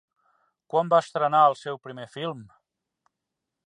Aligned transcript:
Quan 0.73 0.89
va 0.93 1.01
estrenar 1.05 1.43
el 1.51 1.59
seu 1.61 1.79
primer 1.87 2.09
film? 2.19 2.43